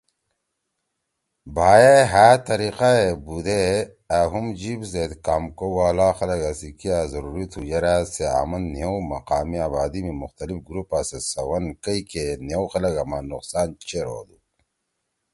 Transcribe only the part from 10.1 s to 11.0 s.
مختلف گروپا